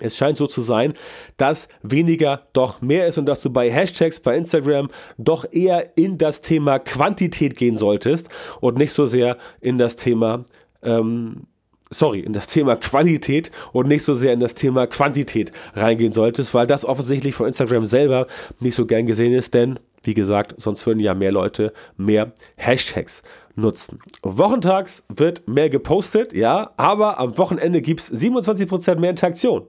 es 0.00 0.16
scheint 0.16 0.38
so 0.38 0.46
zu 0.46 0.62
sein, 0.62 0.94
dass 1.36 1.68
weniger 1.82 2.42
doch 2.52 2.80
mehr 2.80 3.06
ist 3.06 3.18
und 3.18 3.26
dass 3.26 3.42
du 3.42 3.50
bei 3.50 3.70
Hashtags 3.70 4.20
bei 4.20 4.36
Instagram 4.36 4.90
doch 5.18 5.44
eher 5.52 5.96
in 5.96 6.18
das 6.18 6.40
Thema 6.40 6.78
Quantität 6.78 7.56
gehen 7.56 7.76
solltest 7.76 8.28
und 8.60 8.78
nicht 8.78 8.92
so 8.92 9.06
sehr 9.06 9.36
in 9.60 9.78
das 9.78 9.96
Thema 9.96 10.44
ähm, 10.82 11.46
sorry, 11.92 12.20
in 12.20 12.32
das 12.32 12.46
Thema 12.46 12.76
Qualität 12.76 13.50
und 13.72 13.88
nicht 13.88 14.04
so 14.04 14.14
sehr 14.14 14.32
in 14.32 14.40
das 14.40 14.54
Thema 14.54 14.86
Quantität 14.86 15.52
reingehen 15.74 16.12
solltest, 16.12 16.54
weil 16.54 16.66
das 16.66 16.84
offensichtlich 16.84 17.34
von 17.34 17.46
Instagram 17.46 17.86
selber 17.86 18.26
nicht 18.60 18.74
so 18.74 18.86
gern 18.86 19.06
gesehen 19.06 19.32
ist, 19.32 19.54
denn 19.54 19.78
wie 20.04 20.14
gesagt, 20.14 20.54
sonst 20.58 20.84
würden 20.86 20.98
ja 20.98 21.14
mehr 21.14 21.30
Leute 21.30 21.72
mehr 21.96 22.32
Hashtags 22.56 23.22
nutzen. 23.54 24.00
Wochentags 24.22 25.04
wird 25.08 25.46
mehr 25.46 25.70
gepostet, 25.70 26.32
ja, 26.32 26.72
aber 26.76 27.20
am 27.20 27.38
Wochenende 27.38 27.82
gibt 27.82 28.00
es 28.00 28.12
27% 28.12 28.96
mehr 28.96 29.10
Interaktion. 29.10 29.66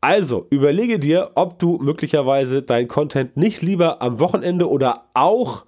Also 0.00 0.46
überlege 0.48 0.98
dir, 0.98 1.32
ob 1.34 1.58
du 1.58 1.78
möglicherweise 1.78 2.62
dein 2.62 2.88
Content 2.88 3.36
nicht 3.36 3.60
lieber 3.60 4.00
am 4.00 4.18
Wochenende 4.18 4.68
oder 4.68 5.04
auch 5.12 5.66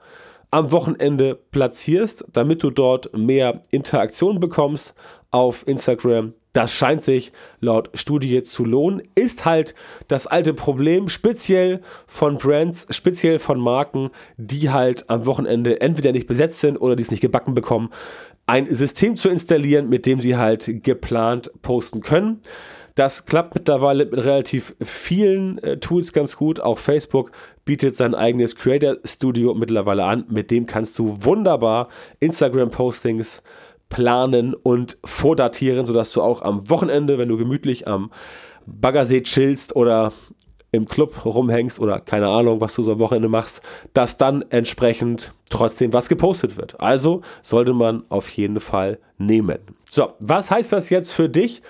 am 0.52 0.70
Wochenende 0.70 1.34
platzierst, 1.50 2.26
damit 2.32 2.62
du 2.62 2.70
dort 2.70 3.16
mehr 3.16 3.62
Interaktion 3.70 4.38
bekommst 4.38 4.94
auf 5.30 5.66
Instagram. 5.66 6.34
Das 6.52 6.74
scheint 6.74 7.02
sich 7.02 7.32
laut 7.60 7.88
Studie 7.94 8.42
zu 8.42 8.66
lohnen. 8.66 9.02
Ist 9.14 9.46
halt 9.46 9.74
das 10.08 10.26
alte 10.26 10.52
Problem, 10.52 11.08
speziell 11.08 11.80
von 12.06 12.36
Brands, 12.36 12.86
speziell 12.90 13.38
von 13.38 13.58
Marken, 13.58 14.10
die 14.36 14.68
halt 14.70 15.08
am 15.08 15.24
Wochenende 15.24 15.80
entweder 15.80 16.12
nicht 16.12 16.26
besetzt 16.26 16.60
sind 16.60 16.76
oder 16.76 16.94
die 16.94 17.02
es 17.02 17.10
nicht 17.10 17.22
gebacken 17.22 17.54
bekommen, 17.54 17.88
ein 18.44 18.66
System 18.66 19.16
zu 19.16 19.30
installieren, 19.30 19.88
mit 19.88 20.04
dem 20.04 20.20
sie 20.20 20.36
halt 20.36 20.82
geplant 20.82 21.50
posten 21.62 22.02
können. 22.02 22.42
Das 22.94 23.24
klappt 23.24 23.54
mittlerweile 23.54 24.04
mit 24.04 24.18
relativ 24.18 24.74
vielen 24.82 25.58
äh, 25.58 25.78
Tools 25.78 26.12
ganz 26.12 26.36
gut. 26.36 26.60
Auch 26.60 26.78
Facebook 26.78 27.32
bietet 27.64 27.96
sein 27.96 28.14
eigenes 28.14 28.56
Creator 28.56 28.96
Studio 29.04 29.54
mittlerweile 29.54 30.04
an. 30.04 30.24
Mit 30.28 30.50
dem 30.50 30.66
kannst 30.66 30.98
du 30.98 31.16
wunderbar 31.22 31.88
Instagram-Postings 32.20 33.42
planen 33.88 34.54
und 34.54 34.98
vordatieren, 35.04 35.86
sodass 35.86 36.12
du 36.12 36.22
auch 36.22 36.42
am 36.42 36.68
Wochenende, 36.70 37.18
wenn 37.18 37.28
du 37.28 37.36
gemütlich 37.36 37.86
am 37.86 38.10
Baggersee 38.66 39.22
chillst 39.22 39.76
oder 39.76 40.12
im 40.70 40.88
Club 40.88 41.26
rumhängst 41.26 41.78
oder 41.78 42.00
keine 42.00 42.28
Ahnung, 42.28 42.60
was 42.62 42.74
du 42.74 42.82
so 42.82 42.92
am 42.92 42.98
Wochenende 42.98 43.28
machst, 43.28 43.62
dass 43.92 44.16
dann 44.16 44.42
entsprechend 44.48 45.34
trotzdem 45.50 45.92
was 45.92 46.08
gepostet 46.08 46.56
wird. 46.56 46.80
Also 46.80 47.20
sollte 47.42 47.74
man 47.74 48.04
auf 48.08 48.30
jeden 48.30 48.58
Fall 48.58 48.98
nehmen. 49.18 49.58
So, 49.90 50.14
was 50.18 50.50
heißt 50.50 50.72
das 50.72 50.88
jetzt 50.88 51.12
für 51.12 51.28
dich 51.28 51.60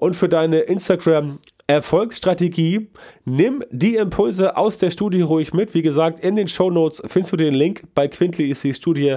und 0.00 0.16
für 0.16 0.28
deine 0.28 0.60
Instagram 0.60 1.38
Erfolgsstrategie. 1.66 2.88
Nimm 3.24 3.62
die 3.70 3.96
Impulse 3.96 4.56
aus 4.56 4.78
der 4.78 4.90
Studie 4.90 5.20
ruhig 5.20 5.52
mit. 5.52 5.74
Wie 5.74 5.82
gesagt, 5.82 6.18
in 6.18 6.34
den 6.34 6.48
Show 6.48 6.70
Notes 6.70 7.02
findest 7.06 7.32
du 7.32 7.36
den 7.36 7.54
Link. 7.54 7.82
Bei 7.94 8.08
Quintly 8.08 8.50
ist 8.50 8.64
die 8.64 8.74
Studie 8.74 9.16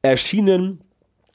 erschienen. 0.00 0.80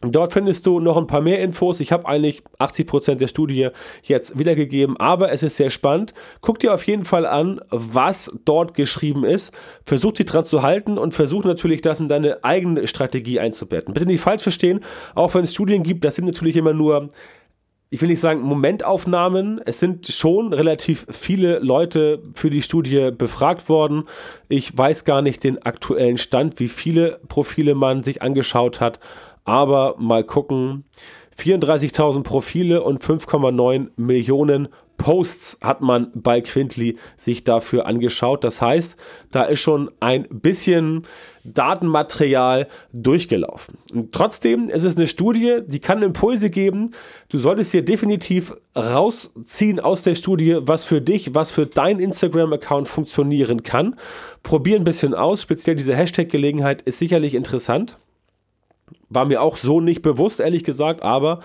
Dort 0.02 0.34
findest 0.34 0.66
du 0.66 0.80
noch 0.80 0.98
ein 0.98 1.08
paar 1.08 1.22
mehr 1.22 1.40
Infos. 1.42 1.80
Ich 1.80 1.92
habe 1.92 2.08
eigentlich 2.08 2.42
80% 2.60 3.16
der 3.16 3.28
Studie 3.28 3.70
jetzt 4.04 4.40
wiedergegeben, 4.40 4.98
aber 4.98 5.32
es 5.32 5.44
ist 5.44 5.58
sehr 5.58 5.70
spannend. 5.70 6.14
Guck 6.42 6.60
dir 6.60 6.74
auf 6.74 6.86
jeden 6.88 7.06
Fall 7.06 7.26
an, 7.26 7.60
was 7.70 8.32
dort 8.46 8.76
geschrieben 8.76 9.24
ist. 9.24 9.52
Versuch 9.86 10.14
dich 10.14 10.26
dran 10.26 10.46
zu 10.46 10.64
halten 10.64 10.98
und 10.98 11.14
versuch 11.14 11.44
natürlich 11.44 11.82
das 11.82 12.00
in 12.00 12.08
deine 12.08 12.44
eigene 12.44 12.88
Strategie 12.88 13.40
einzubetten. 13.40 13.94
Bitte 13.94 14.06
nicht 14.06 14.22
falsch 14.22 14.44
verstehen, 14.44 14.80
auch 15.16 15.34
wenn 15.34 15.44
es 15.44 15.54
Studien 15.54 15.84
gibt, 15.84 16.04
das 16.06 16.16
sind 16.16 16.26
natürlich 16.26 16.58
immer 16.58 16.74
nur 16.74 17.10
ich 17.96 18.02
will 18.02 18.10
nicht 18.10 18.20
sagen 18.20 18.42
Momentaufnahmen. 18.42 19.62
Es 19.64 19.80
sind 19.80 20.08
schon 20.08 20.52
relativ 20.52 21.08
viele 21.10 21.60
Leute 21.60 22.22
für 22.34 22.50
die 22.50 22.62
Studie 22.62 23.12
befragt 23.18 23.70
worden. 23.70 24.04
Ich 24.50 24.78
weiß 24.78 25.06
gar 25.06 25.22
nicht 25.22 25.46
den 25.46 25.62
aktuellen 25.62 26.18
Stand, 26.18 26.60
wie 26.60 26.68
viele 26.68 27.22
Profile 27.30 27.74
man 27.74 28.04
sich 28.04 28.22
angeschaut 28.22 28.82
hat. 28.82 29.00
Aber 29.46 29.96
mal 29.98 30.26
gucken. 30.26 30.84
34.000 31.40 32.24
Profile 32.24 32.84
und 32.84 33.02
5,9 33.02 33.92
Millionen 33.96 34.68
Posts 34.98 35.60
hat 35.62 35.82
man 35.82 36.12
bei 36.14 36.42
Quintly 36.42 36.98
sich 37.18 37.44
dafür 37.44 37.86
angeschaut. 37.86 38.44
Das 38.44 38.62
heißt, 38.62 38.98
da 39.32 39.44
ist 39.44 39.60
schon 39.60 39.92
ein 40.00 40.28
bisschen 40.30 41.04
Datenmaterial 41.44 42.68
durchgelaufen. 42.92 43.78
Und 43.94 44.12
trotzdem 44.14 44.68
ist 44.70 44.84
es 44.84 44.98
eine 44.98 45.08
Studie, 45.08 45.60
die 45.68 45.80
kann 45.80 46.02
Impulse 46.02 46.50
geben. 46.50 46.92
Du 47.30 47.38
solltest 47.38 47.74
dir 47.74 47.86
definitiv 47.86 48.54
rausziehen 48.76 49.80
aus 49.80 50.02
der 50.02 50.16
Studie, 50.16 50.58
was 50.62 50.84
für 50.84 51.02
dich, 51.02 51.36
was 51.36 51.52
für 51.52 51.66
dein 51.66 52.00
Instagram-Account 52.00 52.88
funktionieren 52.88 53.64
kann. 53.64 53.96
Probier 54.44 54.78
ein 54.78 54.84
bisschen 54.84 55.14
aus. 55.14 55.42
Speziell 55.42 55.76
diese 55.76 55.96
Hashtag-Gelegenheit 55.96 56.82
ist 56.82 57.00
sicherlich 57.00 57.36
interessant. 57.36 57.98
War 59.10 59.26
mir 59.26 59.42
auch 59.42 59.58
so 59.58 59.82
nicht 59.82 60.02
bewusst, 60.02 60.40
ehrlich 60.40 60.64
gesagt, 60.64 61.04
aber 61.04 61.42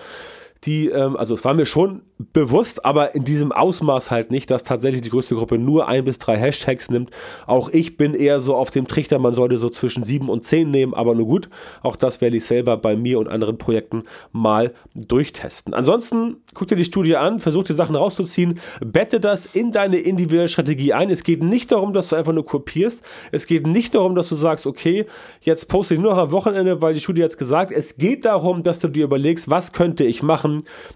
die, 0.65 0.89
ähm, 0.89 1.17
also 1.17 1.33
es 1.33 1.43
war 1.43 1.53
mir 1.53 1.65
schon 1.65 2.03
bewusst, 2.33 2.85
aber 2.85 3.15
in 3.15 3.23
diesem 3.23 3.51
Ausmaß 3.51 4.11
halt 4.11 4.29
nicht, 4.29 4.51
dass 4.51 4.63
tatsächlich 4.63 5.01
die 5.01 5.09
größte 5.09 5.33
Gruppe 5.33 5.57
nur 5.57 5.87
ein 5.87 6.03
bis 6.03 6.19
drei 6.19 6.37
Hashtags 6.37 6.89
nimmt. 6.89 7.09
Auch 7.47 7.69
ich 7.69 7.97
bin 7.97 8.13
eher 8.13 8.39
so 8.39 8.55
auf 8.55 8.69
dem 8.69 8.87
Trichter, 8.87 9.17
man 9.17 9.33
sollte 9.33 9.57
so 9.57 9.69
zwischen 9.69 10.03
sieben 10.03 10.29
und 10.29 10.43
zehn 10.43 10.69
nehmen, 10.69 10.93
aber 10.93 11.15
nur 11.15 11.25
gut. 11.25 11.49
Auch 11.81 11.95
das 11.95 12.21
werde 12.21 12.37
ich 12.37 12.45
selber 12.45 12.77
bei 12.77 12.95
mir 12.95 13.17
und 13.17 13.27
anderen 13.27 13.57
Projekten 13.57 14.03
mal 14.31 14.73
durchtesten. 14.93 15.73
Ansonsten 15.73 16.37
guck 16.53 16.67
dir 16.67 16.75
die 16.75 16.85
Studie 16.85 17.15
an, 17.15 17.39
versuch 17.39 17.63
die 17.63 17.73
Sachen 17.73 17.95
rauszuziehen, 17.95 18.59
bette 18.81 19.19
das 19.19 19.47
in 19.47 19.71
deine 19.71 19.97
individuelle 19.97 20.47
Strategie 20.47 20.93
ein. 20.93 21.09
Es 21.09 21.23
geht 21.23 21.43
nicht 21.43 21.71
darum, 21.71 21.93
dass 21.93 22.09
du 22.09 22.15
einfach 22.15 22.33
nur 22.33 22.45
kopierst. 22.45 23.03
Es 23.31 23.47
geht 23.47 23.65
nicht 23.65 23.95
darum, 23.95 24.13
dass 24.13 24.29
du 24.29 24.35
sagst, 24.35 24.67
okay, 24.67 25.05
jetzt 25.41 25.67
poste 25.69 25.95
ich 25.95 25.99
nur 25.99 26.11
noch 26.11 26.21
am 26.21 26.31
Wochenende, 26.31 26.81
weil 26.81 26.93
die 26.93 26.99
Studie 26.99 27.21
jetzt 27.21 27.37
gesagt. 27.37 27.71
Es 27.71 27.97
geht 27.97 28.25
darum, 28.25 28.61
dass 28.61 28.79
du 28.79 28.87
dir 28.87 29.05
überlegst, 29.05 29.49
was 29.49 29.71
könnte 29.71 30.03
ich 30.03 30.21
machen, 30.21 30.50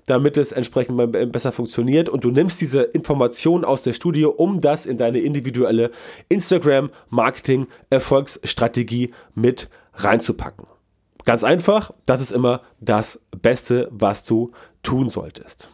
damit 0.05 0.37
es 0.37 0.51
entsprechend 0.51 0.97
beim 0.97 1.31
besser 1.31 1.51
funktioniert 1.51 2.09
und 2.09 2.23
du 2.23 2.29
nimmst 2.31 2.61
diese 2.61 2.83
Informationen 2.83 3.65
aus 3.65 3.81
der 3.83 3.93
Studie, 3.93 4.25
um 4.25 4.61
das 4.61 4.85
in 4.85 4.97
deine 4.97 5.19
individuelle 5.19 5.91
Instagram-Marketing-Erfolgsstrategie 6.29 9.13
mit 9.33 9.69
reinzupacken. 9.93 10.67
Ganz 11.25 11.43
einfach, 11.43 11.91
das 12.05 12.21
ist 12.21 12.31
immer 12.31 12.61
das 12.79 13.21
Beste, 13.41 13.89
was 13.91 14.23
du 14.25 14.51
tun 14.83 15.09
solltest. 15.09 15.69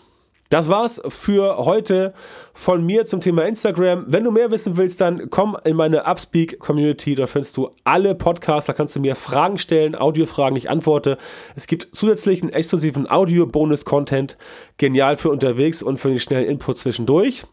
Das 0.52 0.68
war's 0.68 1.02
für 1.08 1.60
heute 1.60 2.14
von 2.54 2.86
mir 2.86 3.06
zum 3.06 3.22
Thema 3.22 3.46
Instagram. 3.46 4.04
Wenn 4.08 4.26
du 4.26 4.32
mehr 4.32 4.52
wissen 4.52 4.76
willst, 4.76 5.00
dann 5.00 5.30
komm 5.30 5.56
in 5.64 5.78
meine 5.78 6.06
Upspeak 6.06 6.60
Community. 6.60 7.16
Da 7.16 7.26
findest 7.26 7.56
du 7.56 7.70
alle 7.86 8.16
Podcasts. 8.16 8.68
Da 8.68 8.74
kannst 8.74 8.94
du 8.94 9.00
mir 9.00 9.16
Fragen 9.16 9.58
stellen, 9.58 9.96
Audiofragen. 9.96 10.58
Ich 10.58 10.70
antworte. 10.70 11.18
Es 11.56 11.68
gibt 11.68 11.96
zusätzlichen 11.96 12.52
exklusiven 12.52 13.10
Audio-Bonus-Content. 13.10 14.38
Genial 14.76 15.16
für 15.16 15.30
unterwegs 15.30 15.82
und 15.82 16.00
für 16.00 16.10
den 16.10 16.20
schnellen 16.20 16.50
Input 16.50 16.78
zwischendurch. 16.78 17.46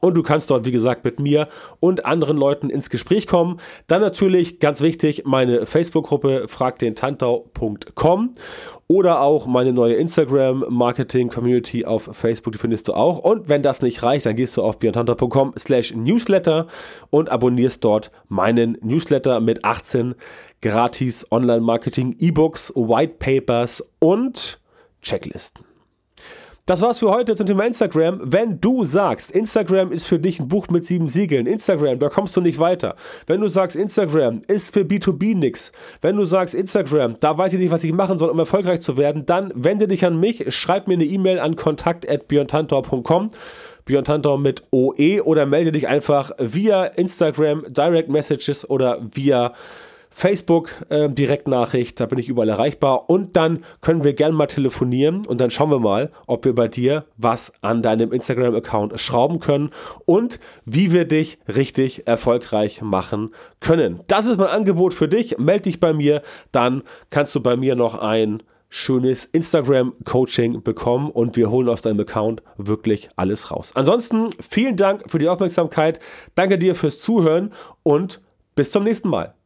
Und 0.00 0.14
du 0.14 0.22
kannst 0.22 0.50
dort, 0.50 0.64
wie 0.64 0.70
gesagt, 0.70 1.04
mit 1.04 1.18
mir 1.18 1.48
und 1.80 2.06
anderen 2.06 2.36
Leuten 2.36 2.70
ins 2.70 2.88
Gespräch 2.88 3.26
kommen. 3.26 3.58
Dann 3.88 4.00
natürlich, 4.00 4.60
ganz 4.60 4.80
wichtig, 4.80 5.24
meine 5.24 5.66
Facebook-Gruppe 5.66 6.46
fragdentantau.com 6.46 8.34
oder 8.86 9.20
auch 9.20 9.46
meine 9.46 9.72
neue 9.72 9.94
Instagram-Marketing-Community 9.94 11.84
auf 11.84 12.10
Facebook, 12.12 12.52
die 12.52 12.58
findest 12.58 12.88
du 12.88 12.94
auch. 12.94 13.18
Und 13.18 13.48
wenn 13.48 13.62
das 13.62 13.82
nicht 13.82 14.02
reicht, 14.02 14.26
dann 14.26 14.36
gehst 14.36 14.56
du 14.56 14.62
auf 14.62 14.78
björntantau.com 14.78 15.54
slash 15.58 15.94
newsletter 15.94 16.68
und 17.10 17.28
abonnierst 17.28 17.84
dort 17.84 18.10
meinen 18.28 18.78
Newsletter 18.80 19.40
mit 19.40 19.64
18 19.64 20.14
gratis 20.62 21.30
Online-Marketing-E-Books, 21.30 22.72
White 22.76 23.14
Papers 23.18 23.84
und 23.98 24.60
Checklisten. 25.02 25.67
Das 26.68 26.82
war's 26.82 26.98
für 26.98 27.10
heute 27.10 27.34
zum 27.34 27.46
Thema 27.46 27.64
Instagram. 27.64 28.20
Wenn 28.22 28.60
du 28.60 28.84
sagst, 28.84 29.30
Instagram 29.30 29.90
ist 29.90 30.04
für 30.04 30.18
dich 30.18 30.38
ein 30.38 30.48
Buch 30.48 30.68
mit 30.68 30.84
sieben 30.84 31.08
Siegeln, 31.08 31.46
Instagram, 31.46 31.98
da 31.98 32.10
kommst 32.10 32.36
du 32.36 32.42
nicht 32.42 32.58
weiter. 32.58 32.94
Wenn 33.26 33.40
du 33.40 33.48
sagst, 33.48 33.74
Instagram 33.74 34.42
ist 34.48 34.74
für 34.74 34.80
B2B 34.80 35.34
nix. 35.34 35.72
Wenn 36.02 36.16
du 36.16 36.26
sagst, 36.26 36.54
Instagram, 36.54 37.16
da 37.20 37.38
weiß 37.38 37.54
ich 37.54 37.58
nicht, 37.58 37.70
was 37.70 37.84
ich 37.84 37.94
machen 37.94 38.18
soll, 38.18 38.28
um 38.28 38.38
erfolgreich 38.38 38.82
zu 38.82 38.98
werden, 38.98 39.24
dann 39.24 39.50
wende 39.54 39.88
dich 39.88 40.04
an 40.04 40.20
mich, 40.20 40.54
schreib 40.54 40.88
mir 40.88 40.92
eine 40.92 41.06
E-Mail 41.06 41.38
an 41.38 41.56
kontakt.björntantor.com 41.56 43.30
Björn 43.86 44.04
Tantor 44.04 44.38
mit 44.38 44.64
OE 44.70 45.22
oder 45.22 45.46
melde 45.46 45.72
dich 45.72 45.88
einfach 45.88 46.32
via 46.36 46.84
Instagram, 46.84 47.64
Direct 47.70 48.10
Messages 48.10 48.68
oder 48.68 49.00
via 49.14 49.54
Facebook, 50.18 50.70
äh, 50.88 51.08
Direktnachricht, 51.08 52.00
da 52.00 52.06
bin 52.06 52.18
ich 52.18 52.28
überall 52.28 52.48
erreichbar. 52.48 53.08
Und 53.08 53.36
dann 53.36 53.62
können 53.82 54.02
wir 54.02 54.14
gerne 54.14 54.34
mal 54.34 54.48
telefonieren 54.48 55.24
und 55.24 55.40
dann 55.40 55.52
schauen 55.52 55.70
wir 55.70 55.78
mal, 55.78 56.10
ob 56.26 56.44
wir 56.44 56.56
bei 56.56 56.66
dir 56.66 57.04
was 57.16 57.52
an 57.60 57.82
deinem 57.82 58.10
Instagram-Account 58.10 58.98
schrauben 58.98 59.38
können 59.38 59.70
und 60.06 60.40
wie 60.64 60.90
wir 60.92 61.04
dich 61.04 61.38
richtig 61.46 62.08
erfolgreich 62.08 62.82
machen 62.82 63.30
können. 63.60 64.00
Das 64.08 64.26
ist 64.26 64.38
mein 64.38 64.48
Angebot 64.48 64.92
für 64.92 65.06
dich. 65.06 65.38
Meld 65.38 65.66
dich 65.66 65.78
bei 65.78 65.92
mir, 65.92 66.22
dann 66.50 66.82
kannst 67.10 67.32
du 67.36 67.40
bei 67.40 67.56
mir 67.56 67.76
noch 67.76 67.94
ein 67.94 68.42
schönes 68.68 69.24
Instagram-Coaching 69.24 70.64
bekommen 70.64 71.12
und 71.12 71.36
wir 71.36 71.48
holen 71.48 71.68
aus 71.68 71.82
deinem 71.82 72.00
Account 72.00 72.42
wirklich 72.56 73.08
alles 73.14 73.52
raus. 73.52 73.70
Ansonsten 73.76 74.30
vielen 74.50 74.74
Dank 74.74 75.08
für 75.08 75.20
die 75.20 75.28
Aufmerksamkeit. 75.28 76.00
Danke 76.34 76.58
dir 76.58 76.74
fürs 76.74 76.98
Zuhören 76.98 77.52
und 77.84 78.20
bis 78.56 78.72
zum 78.72 78.82
nächsten 78.82 79.10
Mal. 79.10 79.37